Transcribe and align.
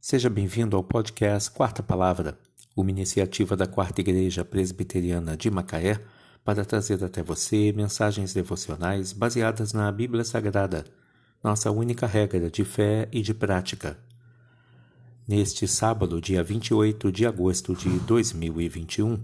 Seja 0.00 0.30
bem-vindo 0.30 0.76
ao 0.76 0.84
podcast 0.84 1.50
Quarta 1.50 1.82
Palavra, 1.82 2.38
uma 2.76 2.88
iniciativa 2.88 3.56
da 3.56 3.66
Quarta 3.66 4.00
Igreja 4.00 4.44
Presbiteriana 4.44 5.36
de 5.36 5.50
Macaé 5.50 6.00
para 6.44 6.64
trazer 6.64 7.02
até 7.02 7.20
você 7.20 7.72
mensagens 7.72 8.32
devocionais 8.32 9.12
baseadas 9.12 9.72
na 9.72 9.90
Bíblia 9.90 10.22
Sagrada, 10.24 10.84
nossa 11.42 11.72
única 11.72 12.06
regra 12.06 12.48
de 12.48 12.64
fé 12.64 13.08
e 13.10 13.22
de 13.22 13.34
prática. 13.34 13.98
Neste 15.26 15.66
sábado, 15.66 16.20
dia 16.20 16.44
28 16.44 17.10
de 17.10 17.26
agosto 17.26 17.74
de 17.74 17.90
2021, 17.98 19.18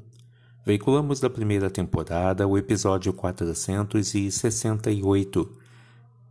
veiculamos 0.67 1.21
da 1.21 1.31
primeira 1.31 1.71
temporada 1.71 2.49
o 2.49 2.59
episódio 2.59 3.13
468, 3.13 5.57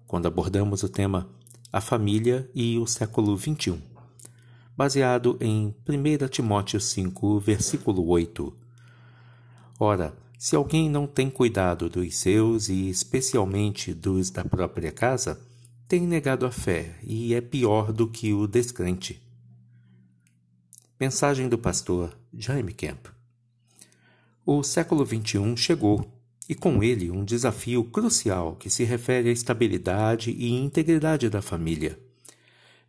quando 0.05 0.28
abordamos 0.28 0.84
o 0.84 0.89
tema 0.89 1.30
A 1.71 1.80
Família 1.80 2.52
e 2.54 2.78
o 2.78 2.86
Século 2.86 3.38
XXI 3.38 3.93
baseado 4.76 5.38
em 5.40 5.73
1 5.88 6.27
Timóteo 6.27 6.80
5, 6.80 7.40
versículo 7.40 8.08
8. 8.08 8.55
Ora, 9.80 10.13
se 10.38 10.55
alguém 10.55 10.90
não 10.90 11.08
tem 11.08 11.30
cuidado 11.30 11.90
dos 11.90 12.16
seus 12.18 12.70
e 12.70 12.90
especialmente 12.90 13.94
dos 13.94 14.30
da 14.30 14.44
própria 14.44 14.91
casa, 14.91 15.40
tem 15.88 16.08
negado 16.08 16.46
a 16.46 16.52
fé 16.52 16.98
e 17.04 17.34
é 17.34 17.41
pior 17.41 17.94
do 17.94 18.08
que 18.08 18.34
o 18.34 18.48
descrente. 18.48 19.22
Mensagem 20.99 21.48
do 21.48 21.58
pastor 21.58 22.18
Jaime 22.34 22.74
Kemp. 22.74 23.08
O 24.46 24.63
século 24.63 25.05
XXI 25.05 25.55
chegou 25.55 26.12
e 26.49 26.55
com 26.55 26.84
ele 26.84 27.10
um 27.10 27.24
desafio 27.24 27.84
crucial 27.85 28.55
que 28.55 28.70
se 28.70 28.84
refere 28.84 29.30
à 29.30 29.32
estabilidade 29.32 30.32
e 30.32 30.52
integridade 30.52 31.30
da 31.30 31.41
família. 31.41 31.98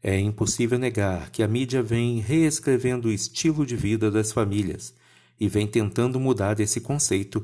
É 0.07 0.21
impossível 0.21 0.79
negar 0.79 1.31
que 1.31 1.43
a 1.43 1.49
mídia 1.49 1.83
vem 1.83 2.21
reescrevendo 2.21 3.09
o 3.09 3.11
estilo 3.11 3.65
de 3.65 3.75
vida 3.75 4.11
das 4.11 4.33
famílias 4.33 4.93
e 5.41 5.49
vem 5.49 5.67
tentando 5.67 6.21
mudar 6.21 6.61
esse 6.61 6.79
conceito 6.79 7.43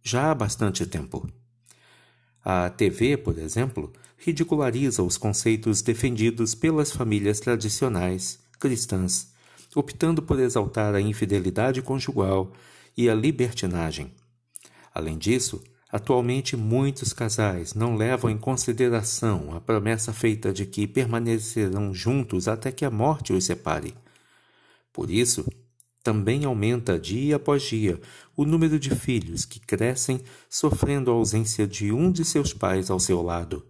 já 0.00 0.30
há 0.30 0.34
bastante 0.34 0.86
tempo. 0.86 1.28
A 2.44 2.70
TV, 2.70 3.16
por 3.16 3.36
exemplo, 3.36 3.92
ridiculariza 4.16 5.02
os 5.02 5.18
conceitos 5.18 5.82
defendidos 5.82 6.54
pelas 6.54 6.92
famílias 6.92 7.40
tradicionais 7.40 8.38
cristãs, 8.60 9.32
optando 9.74 10.22
por 10.22 10.38
exaltar 10.38 10.94
a 10.94 11.00
infidelidade 11.00 11.82
conjugal 11.82 12.52
e 12.96 13.10
a 13.10 13.14
libertinagem. 13.14 14.12
Além 14.94 15.18
disso, 15.18 15.60
Atualmente, 15.90 16.54
muitos 16.54 17.14
casais 17.14 17.72
não 17.72 17.96
levam 17.96 18.30
em 18.30 18.36
consideração 18.36 19.54
a 19.56 19.60
promessa 19.60 20.12
feita 20.12 20.52
de 20.52 20.66
que 20.66 20.86
permanecerão 20.86 21.94
juntos 21.94 22.46
até 22.46 22.70
que 22.70 22.84
a 22.84 22.90
morte 22.90 23.32
os 23.32 23.44
separe. 23.44 23.94
Por 24.92 25.10
isso, 25.10 25.46
também 26.02 26.44
aumenta 26.44 26.98
dia 26.98 27.36
após 27.36 27.62
dia 27.62 28.00
o 28.36 28.44
número 28.44 28.78
de 28.78 28.94
filhos 28.94 29.46
que 29.46 29.58
crescem 29.58 30.20
sofrendo 30.48 31.10
a 31.10 31.14
ausência 31.14 31.66
de 31.66 31.90
um 31.90 32.12
de 32.12 32.24
seus 32.24 32.52
pais 32.52 32.90
ao 32.90 33.00
seu 33.00 33.22
lado. 33.22 33.64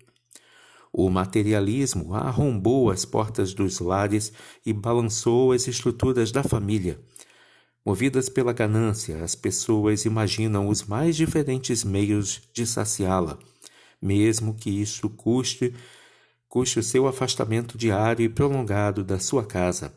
O 0.93 1.09
materialismo 1.11 2.15
arrombou 2.15 2.91
as 2.91 3.05
portas 3.05 3.55
dos 3.55 3.79
lares 3.79 4.33
e 4.65 4.73
balançou 4.73 5.53
as 5.53 5.69
estruturas 5.69 6.33
da 6.33 6.43
família, 6.43 6.99
Movidas 7.89 8.29
pela 8.29 8.53
ganância, 8.53 9.25
as 9.25 9.35
pessoas 9.35 10.05
imaginam 10.05 10.69
os 10.69 10.85
mais 10.85 11.17
diferentes 11.17 11.83
meios 11.85 12.43
de 12.53 12.67
saciá-la, 12.67 13.39
mesmo 13.99 14.53
que 14.53 14.69
isso 14.69 15.09
custe, 15.09 15.75
custe 16.47 16.79
o 16.79 16.83
seu 16.83 17.07
afastamento 17.07 17.79
diário 17.79 18.23
e 18.23 18.29
prolongado 18.29 19.03
da 19.03 19.19
sua 19.19 19.43
casa. 19.43 19.91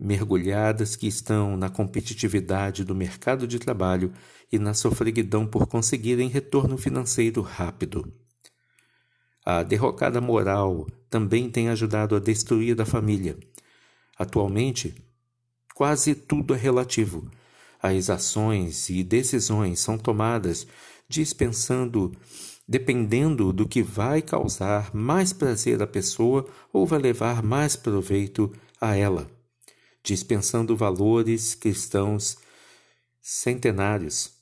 Mergulhadas 0.00 0.96
que 0.96 1.06
estão 1.06 1.58
na 1.58 1.68
competitividade 1.68 2.84
do 2.84 2.94
mercado 2.94 3.46
de 3.46 3.58
trabalho 3.58 4.14
e 4.50 4.58
na 4.58 4.72
sofreguidão 4.72 5.46
por 5.46 5.66
conseguirem 5.66 6.30
retorno 6.30 6.78
financeiro 6.78 7.42
rápido. 7.42 8.10
A 9.44 9.62
derrocada 9.62 10.22
moral 10.22 10.86
também 11.10 11.50
tem 11.50 11.68
ajudado 11.68 12.16
a 12.16 12.18
destruir 12.18 12.80
a 12.80 12.86
família. 12.86 13.36
Atualmente, 14.18 14.94
Quase 15.76 16.14
tudo 16.14 16.54
é 16.54 16.56
relativo. 16.56 17.30
As 17.82 18.08
ações 18.08 18.88
e 18.88 19.04
decisões 19.04 19.78
são 19.78 19.98
tomadas 19.98 20.66
dispensando, 21.06 22.16
dependendo 22.66 23.52
do 23.52 23.68
que 23.68 23.82
vai 23.82 24.22
causar 24.22 24.94
mais 24.94 25.34
prazer 25.34 25.82
à 25.82 25.86
pessoa 25.86 26.48
ou 26.72 26.86
vai 26.86 26.98
levar 26.98 27.42
mais 27.42 27.76
proveito 27.76 28.50
a 28.80 28.96
ela, 28.96 29.30
dispensando 30.02 30.74
valores 30.74 31.54
cristãos 31.54 32.38
centenários. 33.20 34.32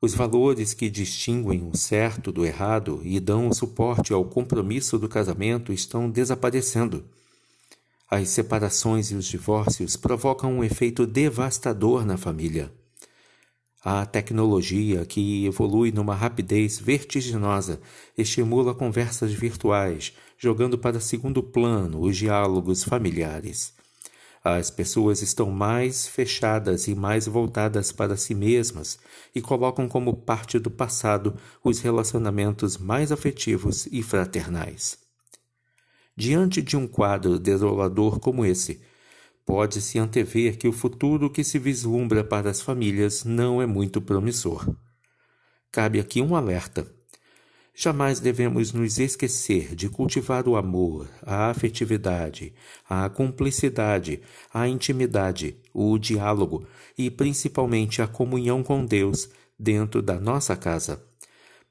Os 0.00 0.14
valores 0.14 0.72
que 0.72 0.88
distinguem 0.88 1.68
o 1.68 1.76
certo 1.76 2.30
do 2.30 2.46
errado 2.46 3.00
e 3.02 3.18
dão 3.18 3.52
suporte 3.52 4.12
ao 4.12 4.24
compromisso 4.24 5.00
do 5.00 5.08
casamento 5.08 5.72
estão 5.72 6.08
desaparecendo. 6.08 7.04
As 8.10 8.28
separações 8.28 9.10
e 9.10 9.14
os 9.14 9.24
divórcios 9.24 9.96
provocam 9.96 10.58
um 10.58 10.64
efeito 10.64 11.06
devastador 11.06 12.04
na 12.04 12.16
família. 12.16 12.70
A 13.82 14.06
tecnologia, 14.06 15.04
que 15.04 15.44
evolui 15.44 15.92
numa 15.92 16.14
rapidez 16.14 16.78
vertiginosa, 16.78 17.80
estimula 18.16 18.74
conversas 18.74 19.32
virtuais, 19.32 20.14
jogando 20.38 20.78
para 20.78 21.00
segundo 21.00 21.42
plano 21.42 22.00
os 22.00 22.16
diálogos 22.16 22.82
familiares. 22.82 23.74
As 24.42 24.70
pessoas 24.70 25.22
estão 25.22 25.50
mais 25.50 26.06
fechadas 26.06 26.86
e 26.86 26.94
mais 26.94 27.26
voltadas 27.26 27.92
para 27.92 28.16
si 28.16 28.34
mesmas 28.34 28.98
e 29.34 29.40
colocam 29.40 29.88
como 29.88 30.14
parte 30.14 30.58
do 30.58 30.70
passado 30.70 31.34
os 31.62 31.80
relacionamentos 31.80 32.76
mais 32.76 33.10
afetivos 33.10 33.86
e 33.90 34.02
fraternais. 34.02 35.03
Diante 36.16 36.62
de 36.62 36.76
um 36.76 36.86
quadro 36.86 37.40
desolador 37.40 38.20
como 38.20 38.44
esse, 38.44 38.80
pode-se 39.44 39.98
antever 39.98 40.56
que 40.56 40.68
o 40.68 40.72
futuro 40.72 41.28
que 41.28 41.42
se 41.42 41.58
vislumbra 41.58 42.22
para 42.22 42.50
as 42.50 42.60
famílias 42.60 43.24
não 43.24 43.60
é 43.60 43.66
muito 43.66 44.00
promissor. 44.00 44.76
Cabe 45.72 45.98
aqui 45.98 46.22
um 46.22 46.36
alerta. 46.36 46.86
Jamais 47.74 48.20
devemos 48.20 48.72
nos 48.72 49.00
esquecer 49.00 49.74
de 49.74 49.88
cultivar 49.88 50.46
o 50.46 50.54
amor, 50.54 51.10
a 51.22 51.50
afetividade, 51.50 52.54
a 52.88 53.08
cumplicidade, 53.08 54.22
a 54.52 54.68
intimidade, 54.68 55.56
o 55.72 55.98
diálogo 55.98 56.64
e 56.96 57.10
principalmente 57.10 58.00
a 58.00 58.06
comunhão 58.06 58.62
com 58.62 58.86
Deus 58.86 59.28
dentro 59.58 60.00
da 60.00 60.20
nossa 60.20 60.54
casa 60.54 61.04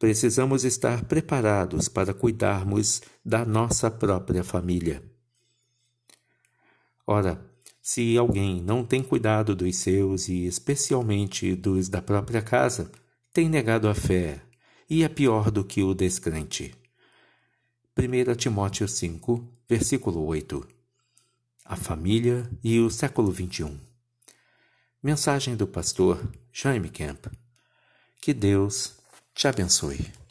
precisamos 0.03 0.65
estar 0.65 1.05
preparados 1.05 1.87
para 1.87 2.13
cuidarmos 2.13 3.01
da 3.23 3.45
nossa 3.45 3.89
própria 3.89 4.43
família. 4.43 5.01
Ora, 7.07 7.41
se 7.81 8.17
alguém 8.17 8.61
não 8.61 8.83
tem 8.83 9.01
cuidado 9.01 9.55
dos 9.55 9.77
seus 9.77 10.27
e 10.27 10.45
especialmente 10.45 11.55
dos 11.55 11.87
da 11.87 12.01
própria 12.01 12.41
casa, 12.41 12.91
tem 13.31 13.47
negado 13.47 13.87
a 13.87 13.95
fé 13.95 14.41
e 14.89 15.03
é 15.03 15.07
pior 15.07 15.49
do 15.49 15.63
que 15.63 15.81
o 15.81 15.93
descrente. 15.93 16.75
1 17.97 18.35
Timóteo 18.35 18.89
5, 18.89 19.47
versículo 19.69 20.25
8 20.25 20.67
A 21.63 21.77
família 21.77 22.51
e 22.61 22.77
o 22.77 22.89
século 22.89 23.33
XXI. 23.33 23.79
Mensagem 25.01 25.55
do 25.55 25.65
pastor 25.65 26.29
Jaime 26.51 26.89
Kemp. 26.89 27.27
Que 28.19 28.33
Deus 28.33 29.01
te 29.33 29.47
abençoe. 29.47 30.22